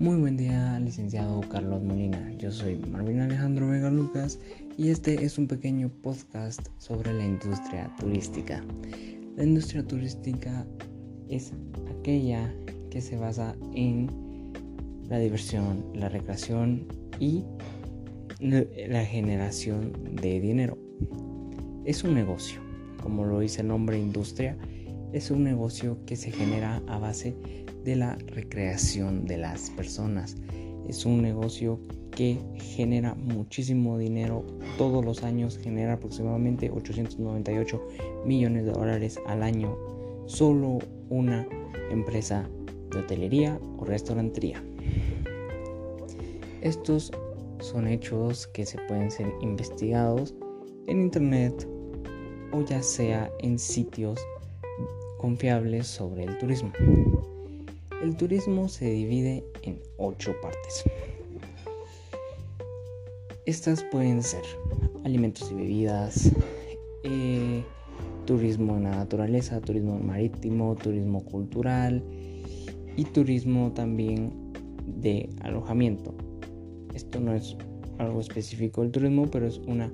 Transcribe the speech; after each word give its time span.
Muy 0.00 0.16
buen 0.16 0.38
día, 0.38 0.80
licenciado 0.80 1.42
Carlos 1.50 1.82
Molina. 1.82 2.32
Yo 2.38 2.50
soy 2.50 2.78
Marvin 2.90 3.20
Alejandro 3.20 3.68
Vega 3.68 3.90
Lucas 3.90 4.38
y 4.78 4.88
este 4.88 5.26
es 5.26 5.36
un 5.36 5.46
pequeño 5.46 5.90
podcast 5.90 6.66
sobre 6.78 7.12
la 7.12 7.22
industria 7.22 7.94
turística. 8.00 8.64
La 9.36 9.44
industria 9.44 9.86
turística 9.86 10.66
es 11.28 11.52
aquella 11.98 12.50
que 12.88 13.02
se 13.02 13.18
basa 13.18 13.54
en 13.74 14.08
la 15.06 15.18
diversión, 15.18 15.84
la 15.92 16.08
recreación 16.08 16.86
y 17.18 17.44
la 18.40 19.04
generación 19.04 19.92
de 20.16 20.40
dinero. 20.40 20.78
Es 21.84 22.04
un 22.04 22.14
negocio, 22.14 22.62
como 23.02 23.26
lo 23.26 23.40
dice 23.40 23.60
el 23.60 23.68
nombre 23.68 23.98
industria, 23.98 24.56
es 25.12 25.30
un 25.30 25.44
negocio 25.44 25.98
que 26.06 26.16
se 26.16 26.30
genera 26.30 26.80
a 26.86 26.98
base 26.98 27.36
de 27.90 27.96
la 27.96 28.14
recreación 28.28 29.26
de 29.26 29.36
las 29.36 29.68
personas. 29.70 30.36
Es 30.88 31.04
un 31.04 31.22
negocio 31.22 31.80
que 32.12 32.38
genera 32.54 33.16
muchísimo 33.16 33.98
dinero 33.98 34.46
todos 34.78 35.04
los 35.04 35.24
años, 35.24 35.58
genera 35.58 35.94
aproximadamente 35.94 36.70
898 36.70 37.82
millones 38.24 38.64
de 38.64 38.70
dólares 38.70 39.18
al 39.26 39.42
año. 39.42 39.76
Solo 40.26 40.78
una 41.08 41.48
empresa 41.90 42.48
de 42.92 43.00
hotelería 43.00 43.58
o 43.78 43.84
restaurantería. 43.84 44.62
Estos 46.60 47.10
son 47.58 47.88
hechos 47.88 48.46
que 48.46 48.66
se 48.66 48.78
pueden 48.86 49.10
ser 49.10 49.26
investigados 49.40 50.32
en 50.86 51.00
internet 51.00 51.66
o 52.52 52.64
ya 52.64 52.84
sea 52.84 53.28
en 53.40 53.58
sitios 53.58 54.20
confiables 55.18 55.88
sobre 55.88 56.22
el 56.22 56.38
turismo. 56.38 56.70
El 58.02 58.16
turismo 58.16 58.66
se 58.68 58.90
divide 58.90 59.44
en 59.62 59.78
ocho 59.98 60.34
partes. 60.40 60.84
Estas 63.44 63.82
pueden 63.84 64.22
ser 64.22 64.42
alimentos 65.04 65.50
y 65.52 65.54
bebidas, 65.54 66.32
eh, 67.04 67.62
turismo 68.24 68.78
en 68.78 68.84
la 68.84 68.92
naturaleza, 68.92 69.60
turismo 69.60 69.98
marítimo, 69.98 70.76
turismo 70.76 71.22
cultural 71.26 72.02
y 72.96 73.04
turismo 73.04 73.72
también 73.72 74.32
de 74.86 75.28
alojamiento. 75.42 76.14
Esto 76.94 77.20
no 77.20 77.34
es 77.34 77.54
algo 77.98 78.20
específico 78.20 78.80
del 78.80 78.92
turismo, 78.92 79.30
pero 79.30 79.46
es 79.46 79.58
una 79.66 79.92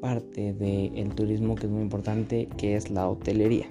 parte 0.00 0.54
del 0.54 1.14
turismo 1.14 1.54
que 1.54 1.66
es 1.66 1.72
muy 1.72 1.82
importante, 1.82 2.48
que 2.56 2.76
es 2.76 2.90
la 2.90 3.08
hotelería. 3.08 3.66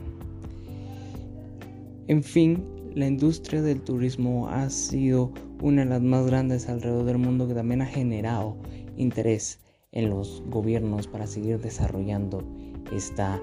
En 2.08 2.22
fin, 2.22 2.64
la 2.94 3.08
industria 3.08 3.62
del 3.62 3.82
turismo 3.82 4.50
ha 4.50 4.70
sido 4.70 5.32
una 5.62 5.84
de 5.84 5.90
las 5.90 6.02
más 6.02 6.26
grandes 6.26 6.68
alrededor 6.68 7.06
del 7.06 7.20
mundo 7.20 7.48
que 7.48 7.54
también 7.54 7.82
ha 7.82 7.86
generado 7.86 8.58
interés 8.98 9.60
en 9.94 10.10
los 10.10 10.44
gobiernos 10.48 11.08
para 11.08 11.26
seguir 11.26 11.60
desarrollando 11.60 12.44
esta 12.92 13.42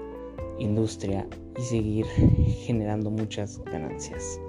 industria 0.59 1.27
y 1.57 1.61
seguir 1.61 2.05
generando 2.65 3.09
muchas 3.09 3.61
ganancias. 3.65 4.39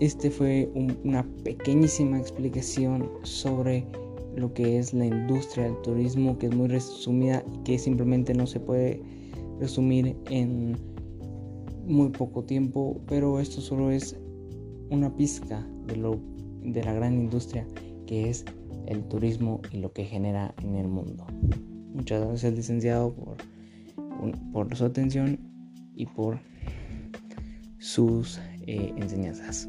Este 0.00 0.30
fue 0.30 0.70
una 1.04 1.24
pequeñísima 1.44 2.18
explicación 2.18 3.10
sobre 3.22 3.86
lo 4.36 4.52
que 4.52 4.78
es 4.78 4.92
la 4.92 5.06
industria 5.06 5.64
del 5.64 5.80
turismo, 5.82 6.38
que 6.38 6.46
es 6.46 6.54
muy 6.54 6.68
resumida 6.68 7.44
y 7.52 7.58
que 7.64 7.78
simplemente 7.78 8.34
no 8.34 8.46
se 8.46 8.58
puede 8.58 9.00
resumir 9.60 10.16
en 10.30 10.76
muy 11.86 12.10
poco 12.10 12.44
tiempo, 12.44 13.00
pero 13.06 13.40
esto 13.40 13.60
solo 13.60 13.90
es 13.90 14.16
una 14.90 15.14
pizca 15.14 15.66
de, 15.86 15.96
lo, 15.96 16.18
de 16.62 16.82
la 16.82 16.92
gran 16.92 17.14
industria 17.14 17.66
que 18.06 18.30
es 18.30 18.44
el 18.86 19.02
turismo 19.04 19.60
y 19.70 19.78
lo 19.78 19.92
que 19.92 20.04
genera 20.04 20.54
en 20.62 20.76
el 20.76 20.88
mundo. 20.88 21.26
Muchas 21.94 22.26
gracias 22.26 22.52
licenciado 22.52 23.14
por, 23.14 23.36
por 24.52 24.76
su 24.76 24.84
atención 24.84 25.38
y 25.94 26.06
por 26.06 26.38
sus 27.78 28.40
eh, 28.66 28.92
enseñanzas. 28.96 29.68